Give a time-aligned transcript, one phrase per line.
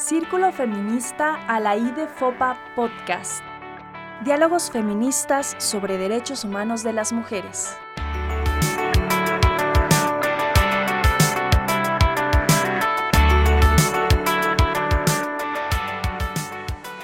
[0.00, 3.44] Círculo Feminista a la IDE FOPA Podcast.
[4.24, 7.76] Diálogos feministas sobre derechos humanos de las mujeres.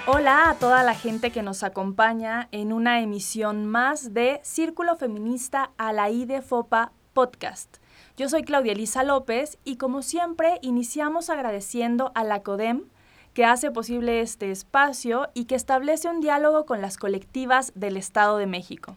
[0.07, 5.71] Hola a toda la gente que nos acompaña en una emisión más de Círculo Feminista
[5.77, 7.77] a la IDE FOPA Podcast.
[8.17, 12.85] Yo soy Claudia Elisa López y como siempre iniciamos agradeciendo a la CODEM
[13.35, 18.39] que hace posible este espacio y que establece un diálogo con las colectivas del Estado
[18.39, 18.97] de México.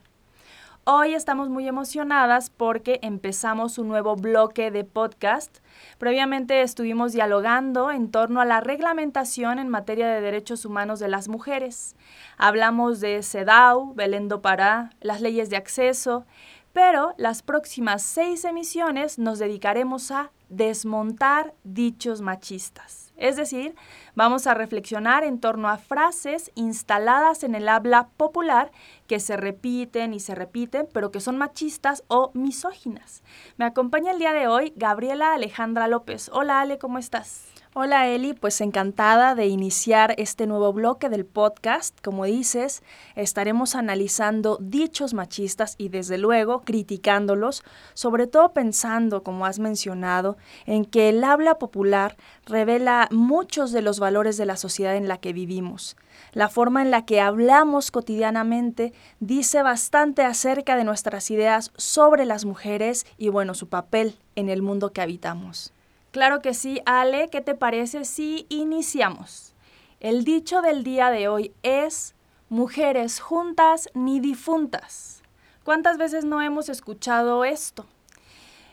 [0.86, 5.60] Hoy estamos muy emocionadas porque empezamos un nuevo bloque de podcast.
[5.98, 11.27] Previamente estuvimos dialogando en torno a la reglamentación en materia de derechos humanos de las
[11.27, 11.96] mujeres.
[12.38, 16.26] Hablamos de CEDAW, Belén do Pará, las leyes de acceso,
[16.73, 23.13] pero las próximas seis emisiones nos dedicaremos a desmontar dichos machistas.
[23.16, 23.76] Es decir,
[24.16, 28.71] vamos a reflexionar en torno a frases instaladas en el habla popular
[29.07, 33.24] que se repiten y se repiten, pero que son machistas o misóginas.
[33.57, 36.29] Me acompaña el día de hoy Gabriela Alejandra López.
[36.34, 37.46] Hola Ale, ¿cómo estás?
[37.76, 41.96] Hola Eli, pues encantada de iniciar este nuevo bloque del podcast.
[42.02, 42.81] Como dices,
[43.13, 50.85] estaremos analizando dichos machistas y desde luego criticándolos, sobre todo pensando, como has mencionado, en
[50.85, 55.34] que el habla popular revela muchos de los valores de la sociedad en la que
[55.34, 55.96] vivimos.
[56.34, 62.46] La forma en la que hablamos cotidianamente dice bastante acerca de nuestras ideas sobre las
[62.46, 65.73] mujeres y bueno, su papel en el mundo que habitamos.
[66.12, 69.53] Claro que sí, Ale, ¿qué te parece si iniciamos?
[70.00, 72.16] El dicho del día de hoy es
[72.50, 75.22] mujeres juntas ni difuntas.
[75.63, 77.85] ¿Cuántas veces no hemos escuchado esto?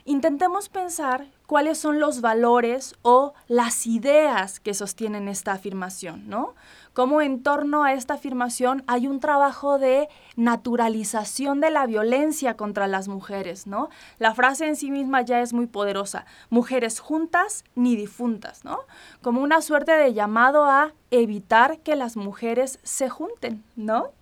[0.08, 6.54] Intentemos pensar cuáles son los valores o las ideas que sostienen esta afirmación, ¿no?
[6.92, 12.86] Cómo en torno a esta afirmación hay un trabajo de naturalización de la violencia contra
[12.86, 13.88] las mujeres, ¿no?
[14.20, 18.78] La frase en sí misma ya es muy poderosa, mujeres juntas ni difuntas, ¿no?
[19.22, 24.12] Como una suerte de llamado a evitar que las mujeres se junten, ¿no?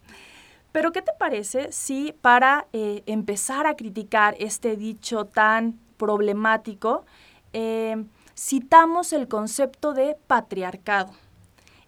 [0.74, 7.04] Pero ¿qué te parece si para eh, empezar a criticar este dicho tan problemático,
[7.52, 8.04] eh,
[8.36, 11.12] citamos el concepto de patriarcado?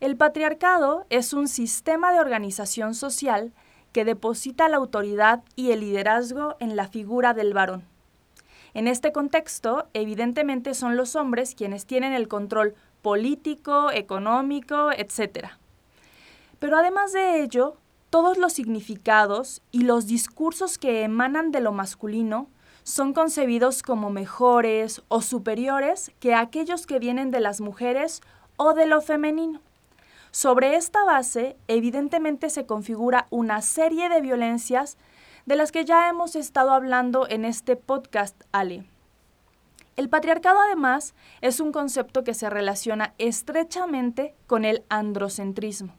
[0.01, 3.53] El patriarcado es un sistema de organización social
[3.93, 7.85] que deposita la autoridad y el liderazgo en la figura del varón.
[8.75, 15.49] En este contexto, evidentemente son los hombres quienes tienen el control político, económico, etc.
[16.59, 17.79] Pero además de ello,
[18.11, 22.51] todos los significados y los discursos que emanan de lo masculino
[22.87, 28.21] son concebidos como mejores o superiores que aquellos que vienen de las mujeres
[28.57, 29.61] o de lo femenino.
[30.31, 34.99] Sobre esta base, evidentemente se configura una serie de violencias
[35.47, 38.85] de las que ya hemos estado hablando en este podcast, Ale.
[39.97, 45.93] El patriarcado además es un concepto que se relaciona estrechamente con el androcentrismo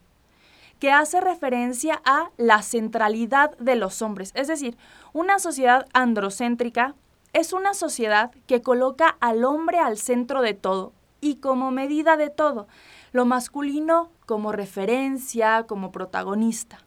[0.78, 4.32] que hace referencia a la centralidad de los hombres.
[4.34, 4.76] Es decir,
[5.12, 6.94] una sociedad androcéntrica
[7.32, 12.30] es una sociedad que coloca al hombre al centro de todo y como medida de
[12.30, 12.68] todo,
[13.12, 16.78] lo masculino como referencia, como protagonista.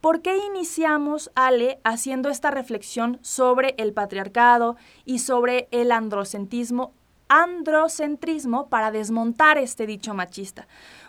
[0.00, 6.92] ¿Por qué iniciamos, Ale, haciendo esta reflexión sobre el patriarcado y sobre el androcentrismo,
[7.28, 10.68] androcentrismo para desmontar este dicho machista?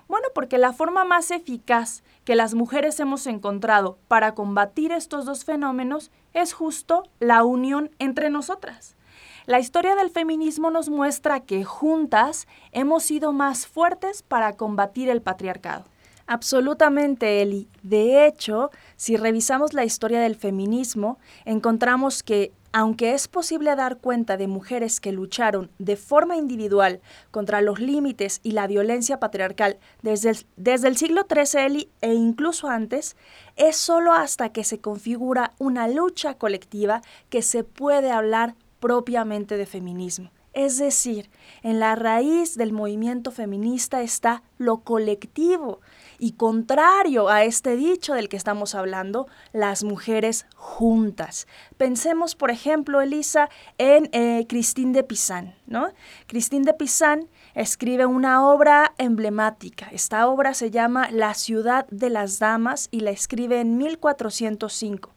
[0.10, 5.46] Bueno, porque la forma más eficaz que las mujeres hemos encontrado para combatir estos dos
[5.46, 8.98] fenómenos es justo la unión entre nosotras.
[9.46, 15.22] La historia del feminismo nos muestra que juntas hemos sido más fuertes para combatir el
[15.22, 15.86] patriarcado.
[16.26, 17.68] Absolutamente, Eli.
[17.84, 24.38] De hecho, si revisamos la historia del feminismo, encontramos que aunque es posible dar cuenta
[24.38, 30.32] de mujeres que lucharon de forma individual contra los límites y la violencia patriarcal desde
[30.32, 33.16] el, desde el siglo XIII e incluso antes,
[33.56, 39.66] es solo hasta que se configura una lucha colectiva que se puede hablar propiamente de
[39.66, 40.32] feminismo.
[40.54, 41.30] Es decir,
[41.62, 45.80] en la raíz del movimiento feminista está lo colectivo
[46.20, 51.48] y contrario a este dicho del que estamos hablando, las mujeres juntas.
[51.78, 55.90] Pensemos, por ejemplo, Elisa, en eh, de Pizan, ¿no?
[56.28, 59.88] Christine de Pizan escribe una obra emblemática.
[59.92, 65.14] Esta obra se llama La ciudad de las damas y la escribe en 1405.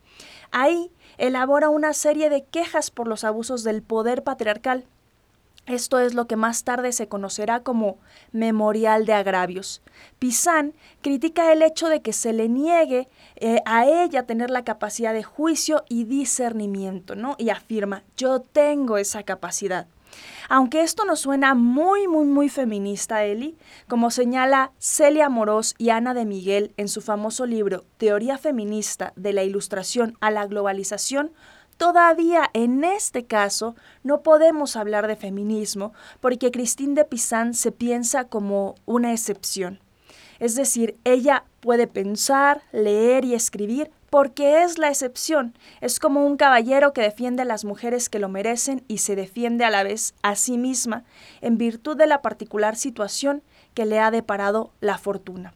[0.51, 4.87] Ahí elabora una serie de quejas por los abusos del poder patriarcal
[5.67, 7.99] Esto es lo que más tarde se conocerá como
[8.33, 9.81] memorial de agravios.
[10.19, 15.13] Pizán critica el hecho de que se le niegue eh, a ella tener la capacidad
[15.13, 17.37] de juicio y discernimiento, ¿no?
[17.39, 19.87] Y afirma, yo tengo esa capacidad.
[20.49, 23.57] Aunque esto nos suena muy, muy, muy feminista, Eli,
[23.89, 29.33] como señala Celia Morós y Ana de Miguel en su famoso libro Teoría Feminista de
[29.33, 31.33] la Ilustración a la Globalización,
[31.83, 33.75] Todavía en este caso
[34.05, 39.81] no podemos hablar de feminismo porque Christine de Pizan se piensa como una excepción.
[40.39, 45.59] Es decir, ella puede pensar, leer y escribir porque es la excepción.
[45.81, 49.65] Es como un caballero que defiende a las mujeres que lo merecen y se defiende
[49.65, 51.03] a la vez a sí misma
[51.41, 53.43] en virtud de la particular situación
[53.75, 55.53] que le ha deparado la fortuna.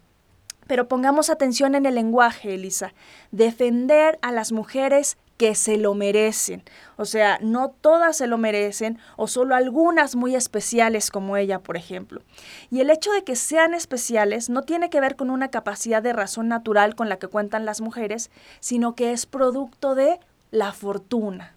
[0.66, 2.94] Pero pongamos atención en el lenguaje, Elisa.
[3.30, 6.62] Defender a las mujeres que se lo merecen.
[6.96, 11.76] O sea, no todas se lo merecen o solo algunas muy especiales como ella, por
[11.76, 12.22] ejemplo.
[12.70, 16.12] Y el hecho de que sean especiales no tiene que ver con una capacidad de
[16.12, 18.30] razón natural con la que cuentan las mujeres,
[18.60, 20.18] sino que es producto de
[20.50, 21.52] la fortuna.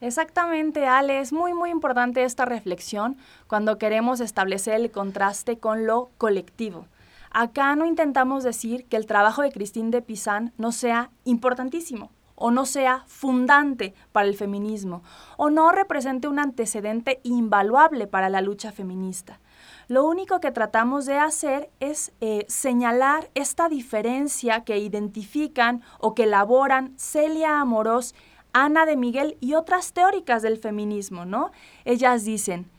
[0.00, 6.10] Exactamente, Ale, es muy muy importante esta reflexión cuando queremos establecer el contraste con lo
[6.16, 6.86] colectivo.
[7.30, 12.10] Acá no intentamos decir que el trabajo de Christine de Pizan no sea importantísimo,
[12.40, 15.04] o no sea fundante para el feminismo
[15.36, 19.38] o no represente un antecedente invaluable para la lucha feminista.
[19.86, 26.24] Lo único que tratamos de hacer es eh, señalar esta diferencia que identifican o que
[26.24, 28.14] elaboran Celia Amorós,
[28.52, 31.50] Ana de Miguel y otras teóricas del feminismo, ¿no?
[31.84, 32.70] Ellas dicen,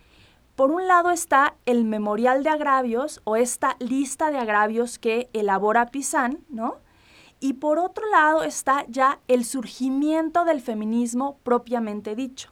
[0.56, 5.88] por un lado está el memorial de agravios o esta lista de agravios que elabora
[5.88, 6.78] Pizán, ¿no?
[7.44, 12.52] Y por otro lado está ya el surgimiento del feminismo propiamente dicho.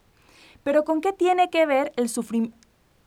[0.64, 2.10] Pero ¿con qué tiene que ver el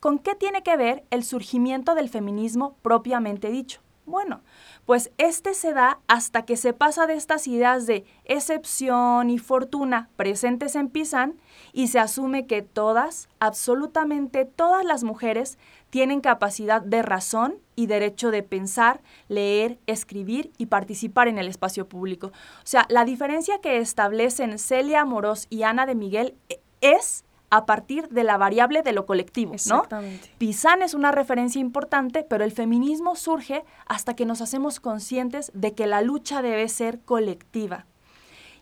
[0.00, 3.83] ¿Con qué tiene que ver el surgimiento del feminismo propiamente dicho?
[4.06, 4.42] Bueno,
[4.84, 10.10] pues este se da hasta que se pasa de estas ideas de excepción y fortuna
[10.16, 11.34] presentes en Pizán
[11.72, 15.58] y se asume que todas, absolutamente todas las mujeres,
[15.88, 21.88] tienen capacidad de razón y derecho de pensar, leer, escribir y participar en el espacio
[21.88, 22.26] público.
[22.26, 27.24] O sea, la diferencia que establecen Celia Amorós y Ana de Miguel e, es
[27.56, 29.56] a partir de la variable de lo colectivo, ¿no?
[29.56, 30.30] Exactamente.
[30.38, 35.72] Pizán es una referencia importante, pero el feminismo surge hasta que nos hacemos conscientes de
[35.72, 37.86] que la lucha debe ser colectiva.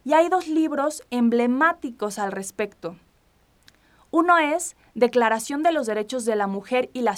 [0.04, 2.96] Y hay dos libros emblemáticos al respecto.
[4.10, 7.16] Uno es Declaración de los Derechos de la Mujer y la,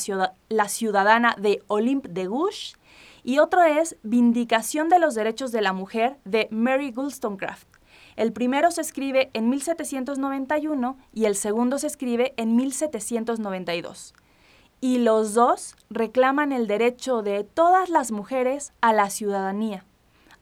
[0.69, 2.77] Ciudadana de Olympe de Gouges
[3.25, 7.67] y otro es Vindicación de los Derechos de la Mujer de Mary Wollstonecraft.
[8.17, 14.15] El primero se escribe en 1791 y el segundo se escribe en 1792.
[14.81, 19.85] Y los dos reclaman el derecho de todas las mujeres a la ciudadanía,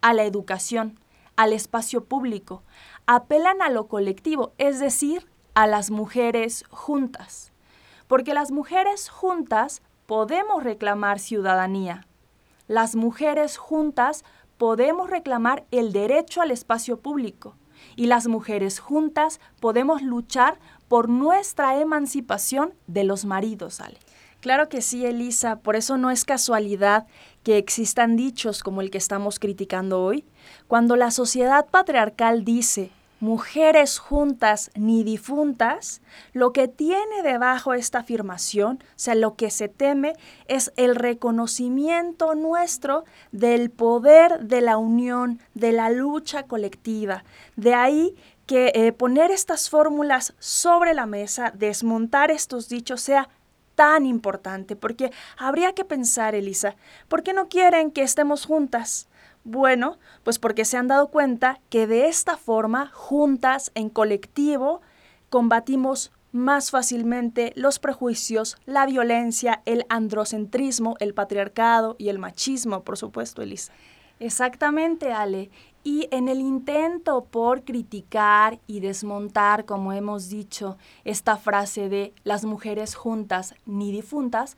[0.03, 0.99] a la educación,
[1.37, 2.63] al espacio público.
[3.07, 7.53] Apelan a lo colectivo, es decir, a las mujeres juntas.
[8.07, 12.07] Porque las mujeres juntas podemos reclamar ciudadanía.
[12.69, 14.25] Las mujeres juntas
[14.59, 17.57] podemos reclamar el derecho al espacio público
[17.97, 20.59] y las mujeres juntas podemos luchar
[20.89, 23.99] por nuestra emancipación de los maridos, Ale.
[24.41, 27.07] Claro que sí, Elisa, por eso no es casualidad
[27.45, 30.25] que existan dichos como el que estamos criticando hoy.
[30.67, 32.91] Cuando la sociedad patriarcal dice
[33.23, 36.03] mujeres juntas ni difuntas,
[36.33, 40.15] lo que tiene debajo esta afirmación, o sea, lo que se teme
[40.49, 47.23] es el reconocimiento nuestro del poder de la unión, de la lucha colectiva.
[47.55, 53.29] De ahí que eh, poner estas fórmulas sobre la mesa, desmontar estos dichos, sea
[53.77, 56.75] tan importante, porque habría que pensar, Elisa,
[57.07, 59.07] ¿por qué no quieren que estemos juntas?
[59.45, 64.81] Bueno, pues porque se han dado cuenta que de esta forma, juntas, en colectivo,
[65.31, 72.97] combatimos más fácilmente los prejuicios, la violencia, el androcentrismo, el patriarcado y el machismo, por
[72.97, 73.73] supuesto, Elisa.
[74.19, 75.51] Exactamente, Ale.
[75.85, 82.45] Y en el intento por criticar y desmontar, como hemos dicho, esta frase de las
[82.45, 84.57] mujeres juntas ni difuntas,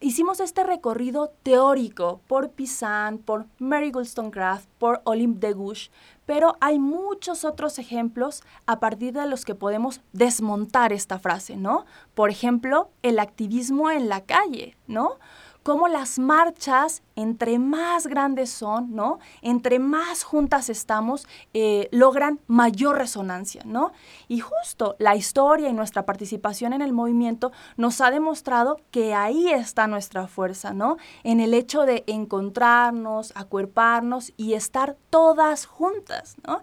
[0.00, 5.90] hicimos este recorrido teórico por Pizan, por Mary Wollstonecraft, por Olympe de Gouges,
[6.26, 11.86] pero hay muchos otros ejemplos a partir de los que podemos desmontar esta frase, ¿no?
[12.14, 15.18] Por ejemplo, el activismo en la calle, ¿no?
[15.62, 19.18] Cómo las marchas, entre más grandes son, ¿no?
[19.42, 23.92] Entre más juntas estamos, eh, logran mayor resonancia, ¿no?
[24.28, 29.48] Y justo la historia y nuestra participación en el movimiento nos ha demostrado que ahí
[29.48, 30.96] está nuestra fuerza, ¿no?
[31.24, 36.62] En el hecho de encontrarnos, acuerparnos y estar todas juntas, ¿no?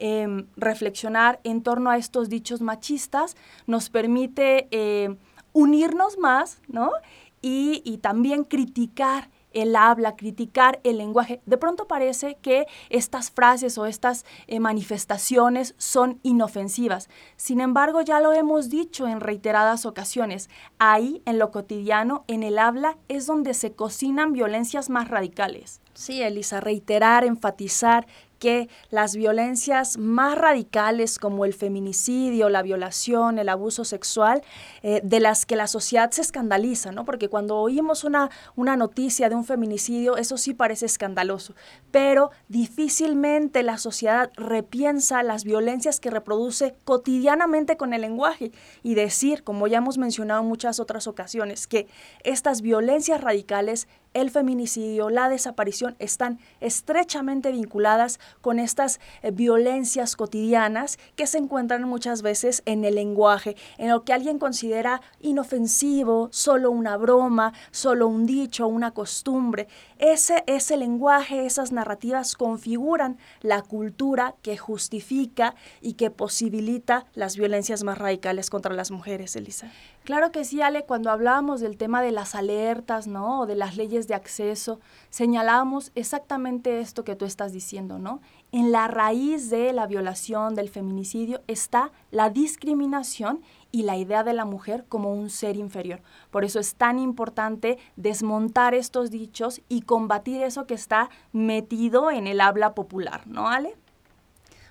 [0.00, 5.16] Em, reflexionar en torno a estos dichos machistas nos permite eh,
[5.52, 6.92] unirnos más, ¿no?
[7.40, 11.40] Y, también criticar el habla, criticar el lenguaje.
[11.46, 17.08] De pronto parece que estas frases o estas eh, manifestaciones son inofensivas.
[17.36, 22.58] Sin embargo, ya lo hemos dicho en reiteradas ocasiones, ahí en lo cotidiano, en el
[22.58, 25.80] habla, es donde se cocinan violencias más radicales.
[25.94, 28.06] Sí, Elisa, reiterar, enfatizar
[28.38, 34.42] que las violencias más radicales como el feminicidio, la violación, el abuso sexual,
[34.82, 37.04] eh, de las que la sociedad se escandaliza, ¿no?
[37.04, 41.54] Porque cuando oímos una, una noticia de un feminicidio, eso sí parece escandaloso,
[41.90, 48.52] pero difícilmente la sociedad repiensa las violencias que reproduce cotidianamente con el lenguaje
[48.82, 51.86] y decir, como ya hemos mencionado en muchas otras ocasiones, que
[52.24, 60.98] estas violencias radicales el feminicidio, la desaparición están estrechamente vinculadas con estas eh, violencias cotidianas
[61.16, 66.70] que se encuentran muchas veces en el lenguaje, en lo que alguien considera inofensivo, solo
[66.70, 69.68] una broma, solo un dicho, una costumbre.
[69.98, 77.84] Ese, ese lenguaje, esas narrativas configuran la cultura que justifica y que posibilita las violencias
[77.84, 79.70] más radicales contra las mujeres, Elisa.
[80.04, 83.40] Claro que sí, Ale, cuando hablábamos del tema de las alertas, ¿no?
[83.40, 84.80] O de las leyes de acceso,
[85.10, 88.17] señalábamos exactamente esto que tú estás diciendo, ¿no?
[88.50, 94.32] En la raíz de la violación, del feminicidio, está la discriminación y la idea de
[94.32, 96.00] la mujer como un ser inferior.
[96.30, 102.26] Por eso es tan importante desmontar estos dichos y combatir eso que está metido en
[102.26, 103.76] el habla popular, ¿no, Ale?